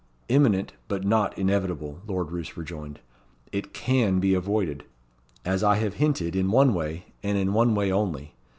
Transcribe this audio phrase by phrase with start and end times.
[0.29, 3.01] "Imminent, but not inevitable," Lord Roos rejoined.
[3.51, 4.83] "It can be avoided,
[5.45, 8.33] as I have hinted, in one way, and in one way only.